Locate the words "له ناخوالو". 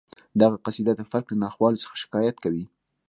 1.31-1.81